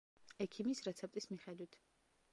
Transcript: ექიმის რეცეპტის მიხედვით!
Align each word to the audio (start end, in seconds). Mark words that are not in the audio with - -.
ექიმის 0.45 0.81
რეცეპტის 0.87 1.31
მიხედვით! 1.35 1.81